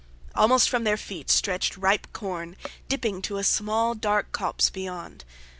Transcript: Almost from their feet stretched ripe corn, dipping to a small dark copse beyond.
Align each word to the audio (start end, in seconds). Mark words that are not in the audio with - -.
Almost 0.33 0.67
from 0.67 0.83
their 0.83 0.97
feet 0.97 1.29
stretched 1.29 1.77
ripe 1.77 2.07
corn, 2.11 2.55
dipping 2.89 3.21
to 3.21 3.37
a 3.37 3.43
small 3.43 3.93
dark 3.93 4.31
copse 4.31 4.71
beyond. 4.71 5.23